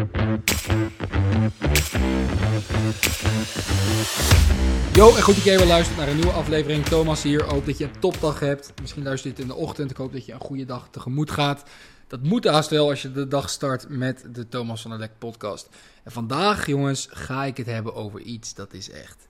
Yo, 0.00 0.06
en 5.14 5.22
goed 5.22 5.34
dat 5.34 5.44
jij 5.44 5.58
weer 5.58 5.66
luistert 5.66 5.98
naar 5.98 6.08
een 6.08 6.14
nieuwe 6.16 6.30
aflevering. 6.30 6.84
Thomas 6.84 7.22
hier. 7.22 7.44
Hoop 7.44 7.66
dat 7.66 7.78
je 7.78 7.84
een 7.84 7.98
topdag 7.98 8.40
hebt. 8.40 8.72
Misschien 8.80 9.02
luister 9.02 9.30
je 9.30 9.36
het 9.36 9.44
in 9.44 9.50
de 9.50 9.60
ochtend. 9.60 9.90
Ik 9.90 9.96
hoop 9.96 10.12
dat 10.12 10.26
je 10.26 10.32
een 10.32 10.40
goede 10.40 10.64
dag 10.64 10.88
tegemoet 10.90 11.30
gaat. 11.30 11.62
Dat 12.06 12.22
moet 12.22 12.44
haast 12.44 12.70
wel 12.70 12.88
als 12.88 13.02
je 13.02 13.12
de 13.12 13.28
dag 13.28 13.50
start 13.50 13.88
met 13.88 14.24
de 14.32 14.48
Thomas 14.48 14.82
van 14.82 14.90
der 14.90 15.00
Lek 15.00 15.18
podcast. 15.18 15.68
En 16.04 16.12
vandaag, 16.12 16.66
jongens, 16.66 17.08
ga 17.10 17.44
ik 17.44 17.56
het 17.56 17.66
hebben 17.66 17.94
over 17.94 18.20
iets 18.20 18.54
dat 18.54 18.72
is 18.72 18.90
echt... 18.90 19.28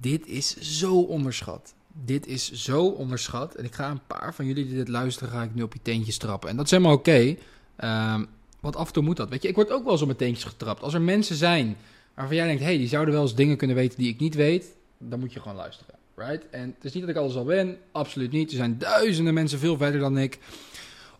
Dit 0.00 0.26
is 0.26 0.56
zo 0.56 1.00
onderschat. 1.00 1.74
Dit 1.92 2.26
is 2.26 2.52
zo 2.52 2.86
onderschat. 2.86 3.54
En 3.54 3.64
ik 3.64 3.74
ga 3.74 3.90
een 3.90 4.06
paar 4.06 4.34
van 4.34 4.46
jullie 4.46 4.66
die 4.66 4.76
dit 4.76 4.88
luisteren, 4.88 5.32
ga 5.32 5.42
ik 5.42 5.54
nu 5.54 5.62
op 5.62 5.72
je 5.72 5.82
teentjes 5.82 6.18
trappen. 6.18 6.50
En 6.50 6.56
dat 6.56 6.64
is 6.64 6.70
helemaal 6.70 6.94
oké. 6.94 7.36
Ehm, 7.76 8.24
want 8.66 8.78
af 8.78 8.86
en 8.86 8.92
toe 8.92 9.02
moet 9.02 9.16
dat. 9.16 9.28
Weet 9.28 9.42
je, 9.42 9.48
ik 9.48 9.54
word 9.54 9.70
ook 9.70 9.84
wel 9.84 10.06
mijn 10.06 10.16
teentjes 10.16 10.44
getrapt. 10.44 10.82
Als 10.82 10.94
er 10.94 11.00
mensen 11.00 11.36
zijn 11.36 11.76
waarvan 12.14 12.36
jij 12.36 12.46
denkt, 12.46 12.62
hey, 12.62 12.78
die 12.78 12.88
zouden 12.88 13.14
wel 13.14 13.22
eens 13.22 13.34
dingen 13.34 13.56
kunnen 13.56 13.76
weten 13.76 13.98
die 13.98 14.08
ik 14.08 14.20
niet 14.20 14.34
weet, 14.34 14.66
dan 14.98 15.20
moet 15.20 15.32
je 15.32 15.40
gewoon 15.40 15.56
luisteren. 15.56 15.94
Right? 16.14 16.50
En 16.50 16.74
het 16.74 16.84
is 16.84 16.92
niet 16.92 17.06
dat 17.06 17.16
ik 17.16 17.22
alles 17.22 17.36
al 17.36 17.44
ben, 17.44 17.76
absoluut 17.92 18.32
niet. 18.32 18.50
Er 18.50 18.56
zijn 18.56 18.78
duizenden 18.78 19.34
mensen 19.34 19.58
veel 19.58 19.76
verder 19.76 20.00
dan 20.00 20.18
ik. 20.18 20.38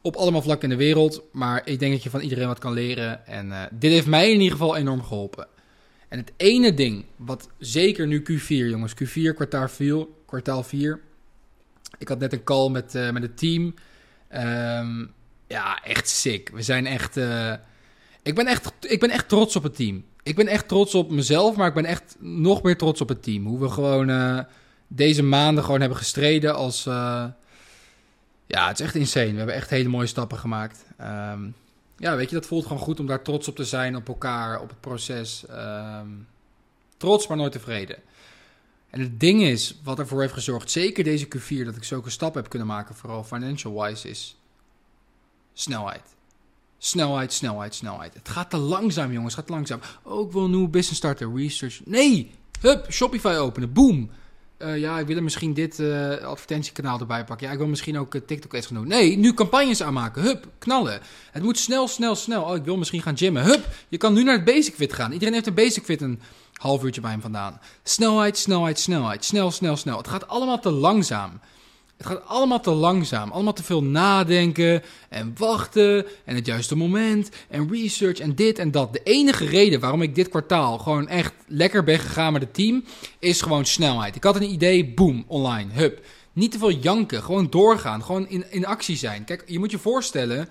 Op 0.00 0.16
allemaal 0.16 0.42
vlakken 0.42 0.70
in 0.70 0.78
de 0.78 0.84
wereld. 0.84 1.22
Maar 1.32 1.62
ik 1.64 1.78
denk 1.78 1.92
dat 1.92 2.02
je 2.02 2.10
van 2.10 2.20
iedereen 2.20 2.46
wat 2.46 2.58
kan 2.58 2.72
leren. 2.72 3.26
En 3.26 3.46
uh, 3.46 3.62
dit 3.72 3.90
heeft 3.90 4.06
mij 4.06 4.26
in 4.32 4.40
ieder 4.40 4.58
geval 4.58 4.76
enorm 4.76 5.02
geholpen. 5.02 5.46
En 6.08 6.18
het 6.18 6.32
ene 6.36 6.74
ding, 6.74 7.04
wat 7.16 7.48
zeker 7.58 8.06
nu 8.06 8.20
Q4, 8.20 8.46
jongens, 8.46 8.94
Q4, 8.94 9.34
kwartaal 9.34 9.68
4, 9.68 10.06
kwartaal 10.26 10.62
4. 10.62 11.00
Ik 11.98 12.08
had 12.08 12.18
net 12.18 12.32
een 12.32 12.44
call 12.44 12.70
met, 12.70 12.94
uh, 12.94 13.10
met 13.10 13.22
het 13.22 13.38
team. 13.38 13.74
Um, 14.34 15.14
ja, 15.46 15.82
echt 15.84 16.08
sick. 16.08 16.48
We 16.48 16.62
zijn 16.62 16.86
echt. 16.86 17.16
Uh, 17.16 17.52
ik, 18.22 18.34
ben 18.34 18.46
echt 18.46 18.72
ik 18.80 19.00
ben 19.00 19.10
echt 19.10 19.28
trots 19.28 19.56
op 19.56 19.62
het 19.62 19.76
team. 19.76 20.04
Ik 20.22 20.36
ben 20.36 20.46
echt 20.46 20.68
trots 20.68 20.94
op 20.94 21.10
mezelf, 21.10 21.56
maar 21.56 21.68
ik 21.68 21.74
ben 21.74 21.84
echt 21.84 22.16
nog 22.18 22.62
meer 22.62 22.76
trots 22.76 23.00
op 23.00 23.08
het 23.08 23.22
team. 23.22 23.46
Hoe 23.46 23.60
we 23.60 23.68
gewoon 23.68 24.08
uh, 24.08 24.40
deze 24.88 25.22
maanden 25.22 25.64
gewoon 25.64 25.80
hebben 25.80 25.98
gestreden 25.98 26.54
als. 26.54 26.86
Uh, 26.86 27.24
ja, 28.46 28.68
het 28.68 28.78
is 28.78 28.86
echt 28.86 28.94
insane. 28.94 29.30
We 29.30 29.36
hebben 29.36 29.54
echt 29.54 29.70
hele 29.70 29.88
mooie 29.88 30.06
stappen 30.06 30.38
gemaakt. 30.38 30.84
Um, 31.00 31.54
ja, 31.98 32.16
weet 32.16 32.28
je, 32.28 32.34
dat 32.34 32.46
voelt 32.46 32.66
gewoon 32.66 32.82
goed 32.82 33.00
om 33.00 33.06
daar 33.06 33.22
trots 33.22 33.48
op 33.48 33.56
te 33.56 33.64
zijn, 33.64 33.96
op 33.96 34.08
elkaar, 34.08 34.60
op 34.60 34.68
het 34.68 34.80
proces. 34.80 35.44
Um, 35.50 36.26
trots, 36.96 37.26
maar 37.26 37.36
nooit 37.36 37.52
tevreden. 37.52 37.96
En 38.90 39.00
het 39.00 39.20
ding 39.20 39.42
is, 39.42 39.80
wat 39.84 39.98
ervoor 39.98 40.20
heeft 40.20 40.32
gezorgd, 40.32 40.70
zeker 40.70 41.04
deze 41.04 41.26
Q4, 41.26 41.64
dat 41.64 41.76
ik 41.76 41.84
zulke 41.84 42.10
stappen 42.10 42.40
heb 42.40 42.50
kunnen 42.50 42.68
maken, 42.68 42.94
vooral 42.94 43.24
financial-wise, 43.24 44.08
is 44.08 44.36
snelheid. 45.56 46.02
Snelheid, 46.78 47.32
snelheid, 47.32 47.74
snelheid. 47.74 48.14
Het 48.14 48.28
gaat 48.28 48.50
te 48.50 48.56
langzaam, 48.56 49.12
jongens. 49.12 49.34
Het 49.34 49.44
gaat 49.44 49.54
langzaam. 49.54 49.80
Oh, 50.02 50.26
ik 50.26 50.32
wil 50.32 50.44
een 50.44 50.50
nieuwe 50.50 50.68
business 50.68 50.98
starten. 50.98 51.36
Research. 51.36 51.80
Nee! 51.84 52.30
Hup, 52.60 52.86
Shopify 52.92 53.34
openen. 53.38 53.72
Boom! 53.72 54.10
Uh, 54.58 54.78
ja, 54.78 54.98
ik 54.98 55.06
wil 55.06 55.16
er 55.16 55.22
misschien 55.22 55.54
dit 55.54 55.78
uh, 55.78 56.16
advertentiekanaal 56.16 57.00
erbij 57.00 57.24
pakken. 57.24 57.46
Ja, 57.46 57.52
ik 57.52 57.58
wil 57.58 57.66
misschien 57.66 57.98
ook 57.98 58.14
uh, 58.14 58.22
TikTok 58.26 58.52
eens 58.52 58.66
gaan 58.66 58.76
doen. 58.76 58.88
Nee, 58.88 59.16
nu 59.16 59.34
campagnes 59.34 59.82
aanmaken. 59.82 60.22
Hup, 60.22 60.46
knallen. 60.58 61.00
Het 61.30 61.42
moet 61.42 61.58
snel, 61.58 61.88
snel, 61.88 62.14
snel. 62.14 62.42
Oh, 62.42 62.56
ik 62.56 62.64
wil 62.64 62.76
misschien 62.76 63.02
gaan 63.02 63.16
gymmen. 63.16 63.44
Hup, 63.44 63.68
je 63.88 63.96
kan 63.96 64.14
nu 64.14 64.22
naar 64.22 64.34
het 64.34 64.44
Basic 64.44 64.74
Fit 64.74 64.92
gaan. 64.92 65.12
Iedereen 65.12 65.34
heeft 65.34 65.46
een 65.46 65.54
Basic 65.54 65.84
Fit 65.84 66.00
een 66.00 66.20
half 66.52 66.84
uurtje 66.84 67.00
bij 67.00 67.10
hem 67.10 67.20
vandaan. 67.20 67.60
Snelheid, 67.82 68.38
snelheid, 68.38 68.78
snelheid. 68.78 69.24
Snel, 69.24 69.50
snel, 69.50 69.76
snel. 69.76 69.96
Het 69.96 70.08
gaat 70.08 70.28
allemaal 70.28 70.60
te 70.60 70.70
langzaam. 70.70 71.40
Het 71.96 72.06
gaat 72.06 72.26
allemaal 72.26 72.60
te 72.60 72.70
langzaam. 72.70 73.30
Allemaal 73.30 73.52
te 73.52 73.62
veel 73.62 73.82
nadenken 73.82 74.82
en 75.08 75.34
wachten 75.38 76.06
en 76.24 76.34
het 76.34 76.46
juiste 76.46 76.76
moment 76.76 77.28
en 77.48 77.68
research 77.70 78.18
en 78.18 78.34
dit 78.34 78.58
en 78.58 78.70
dat. 78.70 78.92
De 78.92 79.00
enige 79.04 79.44
reden 79.46 79.80
waarom 79.80 80.02
ik 80.02 80.14
dit 80.14 80.28
kwartaal 80.28 80.78
gewoon 80.78 81.08
echt 81.08 81.32
lekker 81.46 81.84
ben 81.84 81.98
gegaan 81.98 82.32
met 82.32 82.42
het 82.42 82.54
team 82.54 82.84
is 83.18 83.40
gewoon 83.40 83.64
snelheid. 83.64 84.16
Ik 84.16 84.24
had 84.24 84.36
een 84.36 84.52
idee, 84.52 84.94
boom, 84.94 85.24
online, 85.26 85.72
hup. 85.72 86.04
Niet 86.32 86.52
te 86.52 86.58
veel 86.58 86.72
janken, 86.72 87.22
gewoon 87.22 87.50
doorgaan, 87.50 88.04
gewoon 88.04 88.28
in, 88.28 88.44
in 88.50 88.66
actie 88.66 88.96
zijn. 88.96 89.24
Kijk, 89.24 89.42
je 89.46 89.58
moet 89.58 89.70
je 89.70 89.78
voorstellen, 89.78 90.48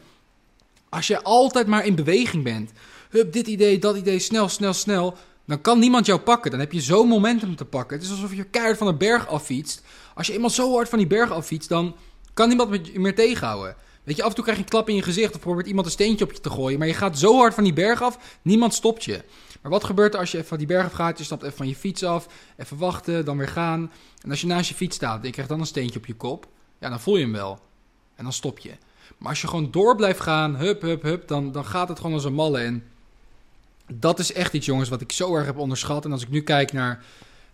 als 0.90 1.08
je 1.08 1.24
altijd 1.24 1.68
maar 1.68 1.86
in 1.86 1.96
beweging 1.96 2.44
bent, 2.44 2.72
hup, 3.10 3.34
dit 3.34 3.48
idee, 3.48 3.80
dat 3.80 3.98
idee, 3.98 4.20
snel, 4.20 4.50
snel, 4.50 4.74
snel, 4.74 5.18
dan 5.46 5.62
kan 5.62 5.80
niemand 5.80 6.06
jou 6.06 6.20
pakken. 6.20 6.52
Dan 6.52 6.60
heb 6.60 6.72
je 6.72 6.82
zo'n 6.82 7.08
momentum 7.08 7.56
te 7.56 7.66
pakken. 7.66 7.98
Het 7.98 8.06
is 8.06 8.12
alsof 8.12 8.36
je 8.36 8.44
keihard 8.44 8.78
van 8.78 8.88
een 8.88 8.98
berg 8.98 9.28
affietst. 9.28 9.82
Als 10.16 10.28
je 10.28 10.34
eenmaal 10.34 10.50
zo 10.50 10.74
hard 10.74 10.90
van 10.90 10.98
die 10.98 11.08
berg 11.08 11.32
affietst, 11.32 11.70
dan 11.70 11.96
kan 12.34 12.48
niemand 12.48 12.88
je 12.88 13.00
meer 13.00 13.16
tegenhouden. 13.16 13.76
Weet 14.04 14.16
je, 14.16 14.24
af 14.24 14.30
en 14.30 14.36
toe 14.36 14.44
krijg 14.44 14.58
je 14.58 14.64
een 14.64 14.70
klap 14.70 14.90
in 14.90 14.96
je 14.96 15.02
gezicht 15.02 15.36
of 15.36 15.40
probeert 15.40 15.68
iemand 15.68 15.86
een 15.86 15.92
steentje 15.92 16.26
op 16.26 16.32
je 16.32 16.40
te 16.40 16.50
gooien. 16.50 16.80
Maar 16.80 16.88
je 16.88 16.94
gaat 16.94 17.20
zo 17.20 17.38
hard 17.38 17.54
van 17.54 17.64
die 17.64 17.74
berg 17.74 18.02
af, 18.02 18.40
niemand 18.42 18.74
stopt 18.74 19.04
je. 19.04 19.24
Maar 19.62 19.72
wat 19.72 19.84
gebeurt 19.84 20.14
er 20.14 20.20
als 20.20 20.32
je 20.32 20.38
even 20.38 20.50
van 20.50 20.58
die 20.58 20.68
berg 20.68 20.86
af 20.86 20.92
gaat? 20.92 21.18
Je 21.18 21.24
stapt 21.24 21.44
even 21.44 21.58
van 21.58 21.68
je 21.68 21.76
fiets 21.76 22.04
af, 22.04 22.28
even 22.58 22.78
wachten, 22.78 23.26
dan 23.26 23.38
weer 23.38 23.48
gaan. 23.48 23.92
En 24.22 24.30
als 24.30 24.42
je 24.42 24.48
naast 24.48 24.70
je 24.70 24.76
fiets 24.76 24.96
staat 24.96 25.20
en 25.20 25.26
je 25.26 25.32
krijgt 25.32 25.50
dan 25.50 25.60
een 25.60 25.66
steentje 25.66 26.00
op 26.00 26.06
je 26.06 26.14
kop, 26.14 26.48
ja, 26.80 26.90
dan 26.90 27.00
voel 27.00 27.16
je 27.16 27.24
hem 27.24 27.32
wel. 27.32 27.60
En 28.16 28.24
dan 28.24 28.34
stop 28.34 28.60
je. 28.60 28.72
Maar 29.18 29.30
als 29.30 29.42
je 29.42 29.48
gewoon 29.48 29.72
door 29.72 29.96
blijft 29.96 30.20
gaan, 30.20 30.56
hup, 30.56 30.82
hup, 30.82 31.02
hup, 31.02 31.28
dan, 31.28 31.52
dan 31.52 31.66
gaat 31.66 31.88
het 31.88 31.98
gewoon 31.98 32.14
als 32.14 32.26
een 32.26 32.34
malle. 32.34 32.60
En 32.60 32.84
dat 33.94 34.20
is 34.20 34.34
echt 34.34 34.54
iets, 34.54 34.66
jongens, 34.66 34.90
wat 34.90 35.02
ik 35.02 35.12
zo 35.12 35.36
erg 35.36 35.46
heb 35.46 35.58
onderschat. 35.58 36.06
En 36.06 36.12
als 36.12 36.22
ik 36.22 36.30
nu 36.30 36.42
kijk 36.42 36.74
naar 36.74 37.04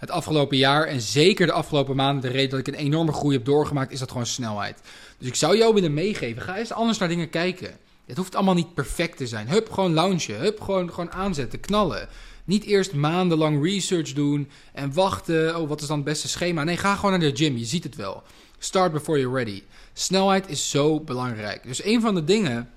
het 0.01 0.11
afgelopen 0.11 0.57
jaar 0.57 0.83
en 0.83 1.01
zeker 1.01 1.45
de 1.45 1.51
afgelopen 1.51 1.95
maanden, 1.95 2.21
de 2.21 2.37
reden 2.37 2.49
dat 2.49 2.59
ik 2.59 2.67
een 2.67 2.79
enorme 2.79 3.11
groei 3.11 3.35
heb 3.35 3.45
doorgemaakt, 3.45 3.91
is 3.91 3.99
dat 3.99 4.11
gewoon 4.11 4.25
snelheid. 4.25 4.81
Dus 5.17 5.27
ik 5.27 5.35
zou 5.35 5.57
jou 5.57 5.73
willen 5.73 5.93
meegeven, 5.93 6.41
ga 6.41 6.57
eens 6.57 6.71
anders 6.71 6.97
naar 6.97 7.07
dingen 7.07 7.29
kijken. 7.29 7.77
Het 8.05 8.17
hoeft 8.17 8.35
allemaal 8.35 8.53
niet 8.53 8.73
perfect 8.73 9.17
te 9.17 9.27
zijn. 9.27 9.49
Hup, 9.49 9.71
gewoon 9.71 9.93
launchen. 9.93 10.39
Hup, 10.39 10.61
gewoon, 10.61 10.89
gewoon 10.89 11.11
aanzetten, 11.11 11.59
knallen. 11.59 12.07
Niet 12.43 12.63
eerst 12.63 12.93
maandenlang 12.93 13.63
research 13.63 14.13
doen 14.13 14.49
en 14.73 14.93
wachten. 14.93 15.59
Oh, 15.59 15.69
wat 15.69 15.81
is 15.81 15.87
dan 15.87 15.95
het 15.95 16.05
beste 16.05 16.27
schema? 16.27 16.63
Nee, 16.63 16.77
ga 16.77 16.95
gewoon 16.95 17.11
naar 17.11 17.29
de 17.29 17.35
gym. 17.35 17.57
Je 17.57 17.65
ziet 17.65 17.83
het 17.83 17.95
wel. 17.95 18.23
Start 18.57 18.91
before 18.91 19.19
you're 19.19 19.37
ready. 19.37 19.63
Snelheid 19.93 20.49
is 20.49 20.69
zo 20.69 20.99
belangrijk. 20.99 21.63
Dus 21.63 21.83
een 21.83 22.01
van 22.01 22.15
de 22.15 22.23
dingen 22.23 22.69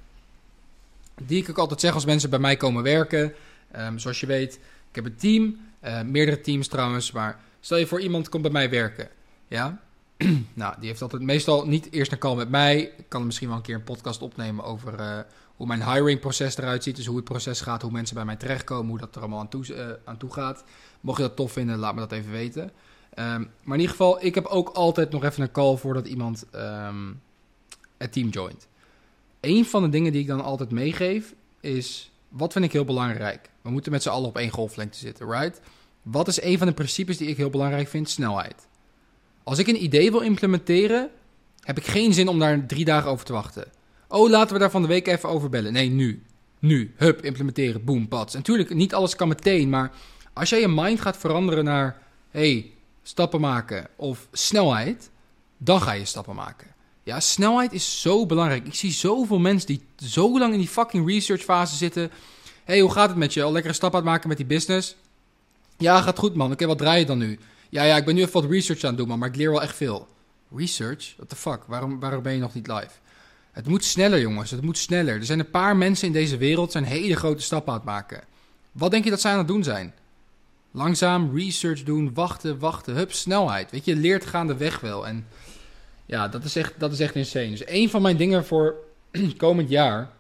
die 1.23 1.43
ik 1.43 1.51
ook 1.51 1.59
altijd 1.59 1.81
zeg 1.81 1.95
als 1.95 2.05
mensen 2.05 2.31
bij 2.31 2.39
mij 2.39 2.57
komen 2.57 2.83
werken. 2.83 3.33
Um, 3.79 3.99
zoals 3.99 4.21
je 4.21 4.27
weet, 4.27 4.55
ik 4.89 4.95
heb 4.95 5.05
een 5.05 5.17
team. 5.17 5.57
Uh, 5.85 6.01
meerdere 6.03 6.41
teams 6.41 6.69
trouwens. 6.69 7.13
Maar 7.13 7.41
stel 7.61 7.79
je 7.79 7.87
voor 7.87 8.01
iemand 8.01 8.29
komt 8.29 8.43
bij 8.43 8.51
mij 8.51 8.71
werken. 8.71 9.09
Ja? 9.49 9.81
nou, 10.55 10.75
die 10.79 10.89
heeft 10.89 11.03
altijd 11.03 11.23
meestal 11.23 11.67
niet 11.67 11.93
eerst 11.93 12.13
een 12.13 12.19
call 12.19 12.37
met 12.37 12.49
mij. 12.49 12.81
Ik 12.81 13.05
kan 13.09 13.27
misschien 13.27 13.49
wel 13.49 13.57
een 13.57 13.63
keer 13.63 13.75
een 13.75 13.85
podcast 13.85 14.23
opnemen 14.23 14.65
over 14.65 15.01
uh, 15.01 15.19
hoe 15.57 15.67
mijn 15.67 15.93
hiring 15.93 16.21
proces 16.21 16.57
eruit 16.57 16.83
ziet. 16.83 16.97
Dus 16.97 17.07
hoe 17.07 17.17
het 17.17 17.25
proces 17.25 17.61
gaat, 17.61 17.83
hoe 17.83 17.91
mensen 17.91 18.15
bij 18.15 18.25
mij 18.25 18.37
terechtkomen, 18.37 18.89
hoe 18.89 18.99
dat 18.99 19.15
er 19.15 19.21
allemaal 19.21 19.41
aan 19.41 19.49
toe, 19.49 19.67
uh, 19.67 19.87
aan 20.05 20.17
toe 20.17 20.33
gaat. 20.33 20.65
Mocht 21.01 21.17
je 21.17 21.23
dat 21.23 21.37
tof 21.37 21.53
vinden, 21.53 21.79
laat 21.79 21.95
me 21.95 22.01
dat 22.01 22.13
even 22.13 22.31
weten. 22.31 22.63
Um, 22.63 23.51
maar 23.63 23.77
in 23.77 23.81
ieder 23.81 23.89
geval, 23.89 24.25
ik 24.25 24.35
heb 24.35 24.47
ook 24.47 24.69
altijd 24.69 25.11
nog 25.11 25.25
even 25.25 25.43
een 25.43 25.53
call 25.53 25.77
voordat 25.77 26.07
iemand 26.07 26.45
um, 26.55 27.21
het 27.97 28.13
team 28.13 28.29
joint. 28.29 28.67
Een 29.41 29.65
van 29.65 29.83
de 29.83 29.89
dingen 29.89 30.13
die 30.13 30.21
ik 30.21 30.27
dan 30.27 30.41
altijd 30.41 30.71
meegeef 30.71 31.35
is, 31.61 32.13
wat 32.37 32.53
vind 32.53 32.65
ik 32.65 32.73
heel 32.73 32.85
belangrijk? 32.85 33.51
We 33.63 33.71
moeten 33.71 33.93
met 33.93 34.03
z'n 34.03 34.09
allen 34.09 34.29
op 34.29 34.37
één 34.37 34.51
golflengte 34.51 34.99
zitten, 34.99 35.31
right? 35.31 35.61
Wat 36.03 36.29
is 36.29 36.43
een 36.43 36.59
van 36.59 36.67
de 36.67 36.73
principes 36.73 37.17
die 37.17 37.29
ik 37.29 37.37
heel 37.37 37.51
belangrijk 37.51 37.89
vind? 37.89 38.11
Snelheid. 38.11 38.67
Als 39.43 39.59
ik 39.59 39.67
een 39.67 39.83
idee 39.83 40.11
wil 40.11 40.21
implementeren, 40.21 41.11
heb 41.61 41.79
ik 41.79 41.87
geen 41.87 42.13
zin 42.13 42.29
om 42.29 42.39
daar 42.39 42.67
drie 42.67 42.85
dagen 42.85 43.11
over 43.11 43.27
te 43.27 43.33
wachten. 43.33 43.65
Oh, 44.09 44.31
laten 44.31 44.53
we 44.53 44.59
daar 44.59 44.71
van 44.71 44.83
de 44.83 44.89
week 44.89 45.07
even 45.07 45.29
over 45.29 45.49
bellen. 45.49 45.73
Nee, 45.73 45.91
nu. 45.91 46.23
Nu. 46.59 46.95
Hup, 46.97 47.25
implementeren. 47.25 47.85
Boom, 47.85 48.09
pats. 48.09 48.35
Natuurlijk, 48.35 48.75
niet 48.75 48.95
alles 48.95 49.17
kan 49.17 49.29
meteen, 49.29 49.69
maar 49.69 49.93
als 50.33 50.49
jij 50.49 50.61
je 50.61 50.69
mind 50.69 51.01
gaat 51.01 51.17
veranderen 51.17 51.65
naar, 51.65 52.03
hey, 52.31 52.73
stappen 53.03 53.41
maken 53.41 53.87
of 53.97 54.29
snelheid, 54.33 55.11
dan 55.59 55.81
ga 55.81 55.93
je 55.93 56.05
stappen 56.05 56.35
maken. 56.35 56.74
Ja, 57.05 57.21
snelheid 57.21 57.73
is 57.73 58.01
zo 58.01 58.27
belangrijk. 58.27 58.67
Ik 58.67 58.75
zie 58.75 58.93
zoveel 58.93 59.39
mensen 59.39 59.67
die 59.67 59.83
zo 59.97 60.39
lang 60.39 60.53
in 60.53 60.59
die 60.59 60.69
fucking 60.69 61.09
research 61.09 61.43
fase 61.43 61.77
zitten. 61.77 62.11
hey, 62.65 62.81
hoe 62.81 62.93
gaat 62.93 63.09
het 63.09 63.19
met 63.19 63.33
je? 63.35 63.43
Al 63.43 63.53
lekkere 63.53 63.75
stap 63.75 63.95
uitmaken 63.95 64.29
met 64.29 64.37
die 64.37 64.47
business? 64.47 64.97
Ja, 65.79 66.01
gaat 66.01 66.19
goed 66.19 66.35
man. 66.35 66.53
Oké, 66.53 66.67
wat 66.67 66.79
draai 66.79 66.99
je 66.99 67.07
dan 67.07 67.19
nu? 67.19 67.39
Ja, 67.69 67.83
ja, 67.83 67.97
ik 67.97 68.05
ben 68.05 68.15
nu 68.15 68.21
even 68.21 68.33
wat 68.33 68.51
research 68.51 68.83
aan 68.83 68.89
het 68.89 68.99
doen, 68.99 69.09
man, 69.09 69.19
maar 69.19 69.29
ik 69.29 69.37
leer 69.37 69.51
wel 69.51 69.63
echt 69.63 69.77
veel. 69.77 70.09
Research? 70.57 71.15
What 71.17 71.29
the 71.29 71.37
fuck? 71.37 71.63
Waarom, 71.67 72.01
waarom 72.01 72.23
ben 72.23 72.33
je 72.33 72.41
nog 72.41 72.55
niet 72.55 72.67
live? 72.67 72.91
Het 73.53 73.69
moet 73.69 73.85
sneller, 73.85 74.21
jongens. 74.21 74.51
Het 74.51 74.63
moet 74.63 74.79
sneller. 74.79 75.15
Er 75.15 75.25
zijn 75.25 75.39
een 75.39 75.51
paar 75.51 75.77
mensen 75.77 76.07
in 76.07 76.13
deze 76.13 76.37
wereld 76.37 76.73
zijn 76.73 76.85
hele 76.85 77.17
grote 77.17 77.43
stappen 77.43 77.73
aan 77.73 77.79
het 77.79 77.89
maken. 77.89 78.25
Wat 78.73 78.91
denk 78.91 79.05
je 79.05 79.11
dat 79.11 79.21
zij 79.21 79.33
aan 79.33 79.39
het 79.39 79.49
doen 79.49 79.65
zijn? 79.65 79.95
Langzaam 80.71 81.37
research 81.37 81.83
doen, 81.83 82.15
wachten, 82.15 82.59
wachten. 82.59 82.95
Hup, 82.95 83.13
snelheid. 83.13 83.71
Weet 83.71 83.85
je, 83.85 83.97
leert 83.97 84.27
gaandeweg 84.27 84.81
wel. 84.81 85.07
En 85.07 85.27
ja, 86.07 86.29
dat 86.29 86.45
is 86.45 86.57
echt, 86.57 86.75
dat 86.79 86.93
is 86.93 87.01
echt 87.01 87.15
insane. 87.15 87.51
Dus 87.51 87.67
een 87.67 87.91
van 87.91 88.03
mijn 88.03 88.17
dingen 88.17 88.45
voor 88.45 88.75
komend 89.37 89.69
jaar, 89.69 90.11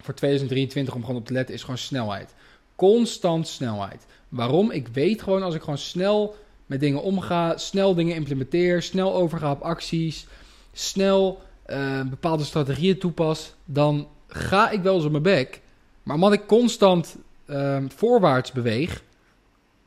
voor 0.00 0.14
2023, 0.14 0.94
om 0.94 1.04
gewoon 1.04 1.20
op 1.20 1.26
te 1.26 1.32
letten, 1.32 1.54
is 1.54 1.60
gewoon 1.60 1.78
snelheid. 1.78 2.34
Constant 2.76 3.48
snelheid. 3.48 4.06
Waarom? 4.28 4.70
Ik 4.70 4.88
weet 4.88 5.22
gewoon 5.22 5.42
als 5.42 5.54
ik 5.54 5.60
gewoon 5.60 5.78
snel 5.78 6.36
met 6.66 6.80
dingen 6.80 7.02
omga, 7.02 7.56
snel 7.56 7.94
dingen 7.94 8.14
implementeer, 8.14 8.82
snel 8.82 9.14
overga 9.14 9.50
op 9.50 9.60
acties, 9.60 10.26
snel 10.72 11.42
uh, 11.66 12.02
bepaalde 12.02 12.44
strategieën 12.44 12.98
toepas, 12.98 13.54
dan 13.64 14.08
ga 14.28 14.70
ik 14.70 14.82
wel 14.82 14.94
eens 14.94 15.04
op 15.04 15.10
mijn 15.10 15.22
bek. 15.22 15.60
Maar 16.02 16.14
omdat 16.14 16.32
ik 16.32 16.46
constant 16.46 17.16
ehm, 17.46 17.88
voorwaarts 17.88 18.52
beweeg, 18.52 19.02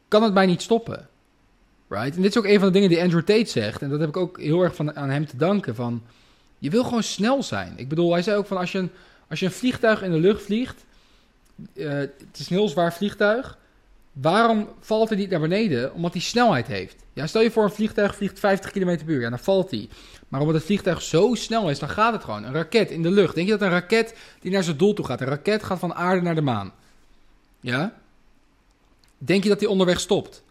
kan 0.08 0.24
het 0.24 0.34
mij 0.34 0.46
niet 0.46 0.62
stoppen. 0.62 1.10
Right? 1.92 2.16
En 2.16 2.22
dit 2.22 2.32
is 2.32 2.38
ook 2.38 2.46
een 2.46 2.60
van 2.60 2.68
de 2.68 2.74
dingen 2.74 2.90
die 2.90 3.02
Andrew 3.02 3.24
Tate 3.24 3.50
zegt. 3.50 3.82
En 3.82 3.90
dat 3.90 4.00
heb 4.00 4.10
ik 4.10 4.18
ook 4.18 4.40
heel 4.40 4.62
erg 4.62 4.76
van, 4.76 4.96
aan 4.96 5.10
hem 5.10 5.26
te 5.26 5.38
danken. 5.38 5.76
Van, 5.76 6.04
je 6.58 6.70
wil 6.70 6.84
gewoon 6.84 7.04
snel 7.04 7.44
zijn. 7.44 7.74
Ik 7.76 7.90
bedoel, 7.90 8.12
hij 8.12 8.22
zei 8.22 8.38
ook 8.38 8.46
van 8.46 8.58
als 8.58 8.72
je 8.72 8.78
een, 8.78 8.92
als 9.30 9.40
je 9.40 9.46
een 9.46 9.52
vliegtuig 9.52 10.02
in 10.02 10.12
de 10.12 10.18
lucht 10.18 10.44
vliegt. 10.44 10.86
eh, 11.74 11.90
het 11.90 12.38
is 12.38 12.50
een 12.50 12.56
heel 12.56 12.68
zwaar 12.68 12.94
vliegtuig. 12.94 13.58
Waarom 14.12 14.70
valt 14.80 15.10
hij 15.10 15.18
niet 15.18 15.30
naar 15.30 15.40
beneden? 15.40 15.94
Omdat 15.94 16.14
hij 16.14 16.22
snelheid 16.22 16.68
heeft. 16.68 16.96
Ja, 17.14 17.28
stel 17.28 17.42
je 17.42 17.52
voor 17.52 17.64
een 17.64 17.72
vliegtuig 17.72 18.16
vliegt 18.16 18.40
50 18.40 18.72
km 18.72 18.98
per 18.98 19.10
uur. 19.10 19.22
Ja, 19.22 19.30
dan 19.30 19.40
valt 19.40 19.72
hij. 19.72 19.90
Maar 20.28 20.40
omdat 20.40 20.56
het 20.56 20.66
vliegtuig 20.66 21.02
zo 21.02 21.36
snel 21.36 21.70
is, 21.70 21.80
dan 21.80 21.90
gaat 21.90 22.14
het 22.14 22.24
gewoon. 22.24 22.44
Een 22.44 22.54
raket 22.54 22.92
in 22.92 23.02
de 23.02 23.12
lucht. 23.12 23.36
Denk 23.36 23.48
je 23.48 23.54
dat 23.54 23.62
een 23.62 23.70
raket 23.70 24.16
die 24.40 24.52
naar 24.52 24.64
zijn 24.64 24.78
doel 24.78 24.94
toe 24.94 25.06
gaat? 25.06 25.22
Een 25.22 25.28
raket 25.28 25.64
gaat 25.64 25.80
van 25.80 25.94
aarde 25.94 26.22
naar 26.22 26.36
de 26.36 26.42
maan. 26.42 26.74
Ja? 27.60 27.94
Denk 29.18 29.44
je 29.44 29.50
dat 29.50 29.60
hij 29.60 29.70
onderweg 29.70 30.00
stopt? 30.00 30.44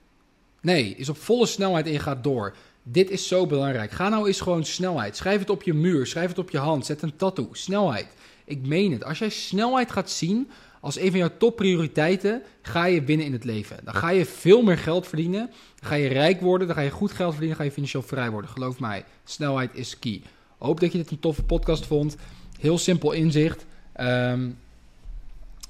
Nee, 0.61 0.95
is 0.97 1.09
op 1.09 1.17
volle 1.17 1.47
snelheid 1.47 1.87
en 1.87 2.01
gaat 2.01 2.25
door. 2.25 2.57
Dit 2.83 3.11
is 3.11 3.29
zo 3.29 3.47
belangrijk. 3.47 3.91
Ga 3.91 4.09
nou 4.09 4.27
eens 4.27 4.41
gewoon 4.41 4.65
snelheid. 4.65 5.17
Schrijf 5.17 5.39
het 5.39 5.51
op 5.51 5.63
je 5.63 5.75
muur, 5.75 6.07
schrijf 6.07 6.29
het 6.29 6.39
op 6.39 6.51
je 6.51 6.59
hand, 6.59 6.87
zet 6.87 7.03
een 7.03 7.17
tattoo. 7.17 7.49
Snelheid. 7.53 8.07
Ik 8.45 8.67
meen 8.67 8.93
het. 8.93 9.05
Als 9.05 9.19
jij 9.19 9.29
snelheid 9.29 9.93
gaat 9.93 10.11
zien 10.11 10.51
als 10.81 10.99
een 10.99 11.11
van 11.11 11.19
jouw 11.19 11.31
topprioriteiten, 11.39 12.43
ga 12.63 12.85
je 12.85 13.03
winnen 13.03 13.27
in 13.27 13.33
het 13.33 13.45
leven. 13.45 13.77
Dan 13.85 13.95
ga 13.95 14.11
je 14.11 14.27
veel 14.27 14.63
meer 14.63 14.79
geld 14.79 15.07
verdienen. 15.07 15.51
Dan 15.81 15.89
ga 15.89 15.95
je 15.95 16.09
rijk 16.09 16.41
worden, 16.41 16.67
dan 16.67 16.77
ga 16.77 16.83
je 16.83 16.91
goed 16.91 17.13
geld 17.13 17.31
verdienen, 17.31 17.49
dan 17.49 17.57
ga 17.57 17.65
je 17.65 17.75
financieel 17.75 18.03
vrij 18.03 18.31
worden. 18.31 18.51
Geloof 18.51 18.81
mij, 18.81 19.05
snelheid 19.25 19.71
is 19.75 19.99
key. 19.99 20.23
Hoop 20.59 20.81
dat 20.81 20.93
je 20.93 20.99
dit 20.99 21.11
een 21.11 21.21
toffe 21.21 21.43
podcast 21.43 21.87
vond. 21.87 22.17
Heel 22.59 22.79
simpel 22.79 23.13
inzicht. 23.13 23.67
Ehm, 23.93 24.49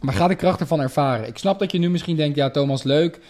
maar 0.01 0.15
ga 0.15 0.29
de 0.29 0.35
kracht 0.35 0.61
ervan 0.61 0.81
ervaren. 0.81 1.27
Ik 1.27 1.39
snap 1.39 1.59
dat 1.59 1.73
je 1.73 1.79
nu 1.79 1.91
misschien 1.91 2.17
denkt, 2.17 2.37
ja 2.37 2.51
Thomas, 2.51 2.83
leuk. 2.83 3.21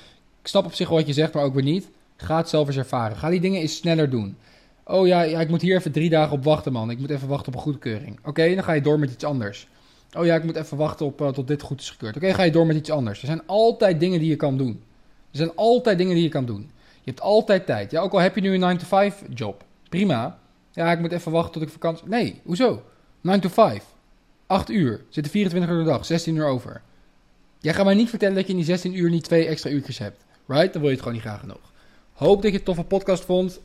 Ik 0.41 0.49
snap 0.49 0.65
op 0.65 0.75
zich 0.75 0.89
wat 0.89 1.07
je 1.07 1.13
zegt, 1.13 1.35
maar 1.35 1.45
ook 1.45 1.55
weer 1.55 1.63
niet. 1.63 1.89
Ga 2.17 2.37
het 2.37 2.49
zelf 2.49 2.67
eens 2.67 2.77
ervaren. 2.77 3.17
Ga 3.17 3.29
die 3.29 3.41
dingen 3.41 3.61
eens 3.61 3.77
sneller 3.77 4.11
doen. 4.11 4.37
Oh 4.85 5.07
ja, 5.07 5.23
ik 5.23 5.49
moet 5.49 5.63
hier 5.63 5.77
even 5.77 5.93
drie 5.93 6.11
dagen 6.11 6.33
op 6.33 6.45
wachten, 6.45 6.73
man. 6.73 6.91
Ik 6.91 6.99
moet 6.99 7.11
even 7.11 7.29
wachten 7.29 7.49
op 7.49 7.55
een 7.55 7.61
goedkeuring. 7.61 8.19
Oké, 8.25 8.55
dan 8.55 8.65
ga 8.65 8.73
je 8.73 8.81
door 8.81 8.99
met 8.99 9.11
iets 9.11 9.25
anders. 9.25 9.69
Oh 10.17 10.25
ja, 10.25 10.35
ik 10.35 10.45
moet 10.45 10.57
even 10.57 10.77
wachten 10.77 11.07
op, 11.07 11.21
uh, 11.21 11.29
tot 11.29 11.49
dit 11.49 11.63
goed 11.63 11.81
is 11.81 11.91
gekeurd. 11.91 12.17
Oké, 12.17 12.35
ga 12.35 12.43
je 12.43 12.51
door 12.51 12.67
met 12.67 12.77
iets 12.77 12.91
anders. 12.91 13.21
Er 13.21 13.27
zijn 13.27 13.43
altijd 13.47 14.01
dingen 14.01 14.19
die 14.19 14.29
je 14.29 14.37
kan 14.37 14.57
doen. 14.57 14.83
Er 15.31 15.37
zijn 15.37 15.55
altijd 15.55 15.99
dingen 15.99 16.15
die 16.15 16.23
je 16.23 16.29
kan 16.29 16.45
doen. 16.45 16.71
Je 17.03 17.11
hebt 17.11 17.21
altijd 17.21 17.67
tijd. 17.67 17.91
Ja, 17.91 18.01
ook 18.01 18.13
al 18.13 18.19
heb 18.19 18.35
je 18.35 18.41
nu 18.41 18.55
een 18.55 18.79
9-to-5 18.79 19.29
job. 19.35 19.65
Prima. 19.89 20.39
Ja, 20.71 20.93
ik 20.93 21.01
moet 21.01 21.13
even 21.13 21.33
wachten 21.33 21.53
tot 21.53 21.63
ik 21.63 21.69
vakantie... 21.69 22.09
Nee, 22.09 22.41
hoezo? 22.45 22.83
9 23.21 23.41
to 23.41 23.49
5. 23.49 23.85
8 24.47 24.71
uur. 24.71 25.05
Zitten 25.09 25.33
24 25.33 25.71
uur 25.71 25.79
de 25.79 25.91
dag. 25.91 26.07
16 26.07 26.37
uur 26.37 26.47
over. 26.47 26.83
Jij 27.59 27.75
gaat 27.75 27.85
mij 27.85 27.95
niet 27.95 28.09
vertellen 28.09 28.35
dat 28.35 28.45
je 28.45 28.51
in 28.51 28.57
die 28.57 28.65
16 28.65 28.99
uur 28.99 29.11
niet 29.11 29.25
twee 29.25 29.47
extra 29.47 29.71
uurtjes 29.71 29.99
hebt. 29.99 30.25
Right? 30.51 30.73
Dan 30.73 30.83
wil 30.83 30.91
je 30.91 30.97
het 30.97 30.99
gewoon 30.99 31.13
niet 31.13 31.23
graag 31.23 31.41
genoeg. 31.41 31.73
Hoop 32.13 32.43
dat 32.43 32.51
je 32.51 32.57
het 32.57 32.67
toffe 32.67 32.85
podcast 32.85 33.25
vond. 33.25 33.61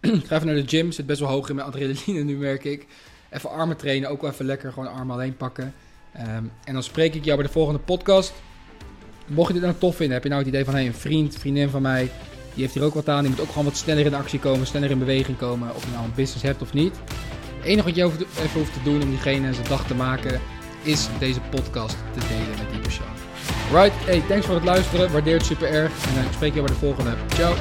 Ik 0.00 0.24
ga 0.26 0.34
even 0.34 0.46
naar 0.46 0.54
de 0.54 0.68
gym. 0.68 0.92
Zit 0.92 1.06
best 1.06 1.20
wel 1.20 1.28
hoog 1.28 1.48
in 1.48 1.54
mijn 1.54 1.66
adrenaline 1.66 2.22
nu, 2.22 2.36
merk 2.36 2.64
ik. 2.64 2.86
Even 3.30 3.50
armen 3.50 3.76
trainen. 3.76 4.10
Ook 4.10 4.20
wel 4.20 4.30
even 4.30 4.44
lekker 4.44 4.72
gewoon 4.72 4.92
armen 4.92 5.14
alleen 5.14 5.36
pakken. 5.36 5.74
Ehm, 6.12 6.44
en 6.64 6.72
dan 6.72 6.82
spreek 6.82 7.14
ik 7.14 7.24
jou 7.24 7.36
bij 7.36 7.46
de 7.46 7.52
volgende 7.52 7.80
podcast. 7.80 8.32
Mocht 9.26 9.46
je 9.46 9.54
dit 9.54 9.62
nou 9.62 9.74
tof 9.78 9.96
vinden, 9.96 10.14
heb 10.14 10.22
je 10.22 10.28
nou 10.28 10.40
het 10.40 10.50
idee 10.50 10.64
van... 10.64 10.74
Hey, 10.74 10.86
een 10.86 10.94
vriend, 10.94 11.36
vriendin 11.36 11.68
van 11.68 11.82
mij... 11.82 12.10
Die 12.54 12.62
heeft 12.62 12.74
hier 12.74 12.82
ook 12.82 12.94
wat 12.94 13.08
aan. 13.08 13.20
Die 13.20 13.30
moet 13.30 13.40
ook 13.40 13.48
gewoon 13.48 13.64
wat 13.64 13.76
sneller 13.76 14.06
in 14.06 14.14
actie 14.14 14.38
komen. 14.38 14.66
Sneller 14.66 14.90
in 14.90 14.98
beweging 14.98 15.38
komen. 15.38 15.74
Of 15.74 15.84
je 15.84 15.90
nou 15.90 16.04
een 16.04 16.14
business 16.14 16.42
hebt 16.42 16.62
of 16.62 16.72
niet. 16.72 16.96
Het 17.56 17.64
enige 17.64 17.86
wat 17.86 17.96
je 17.96 18.04
even 18.42 18.60
hoeft 18.60 18.72
te 18.72 18.82
doen 18.82 19.02
om 19.02 19.08
diegene 19.08 19.54
zijn 19.54 19.68
dag 19.68 19.86
te 19.86 19.94
maken... 19.94 20.40
is 20.82 21.08
deze 21.18 21.40
podcast 21.40 21.96
te 22.18 22.26
delen 22.28 22.58
met 22.58 22.70
die 22.70 22.80
persoon. 22.80 23.61
Right, 23.72 23.92
hey, 24.04 24.22
thanks 24.28 24.46
voor 24.46 24.54
het 24.54 24.64
luisteren. 24.64 25.12
Waardeer 25.12 25.36
het 25.36 25.46
super 25.46 25.68
erg. 25.68 26.06
En 26.06 26.14
dan 26.14 26.32
spreek 26.32 26.54
je 26.54 26.60
bij 26.60 26.70
de 26.70 26.78
volgende. 26.78 27.14
Ciao. 27.28 27.54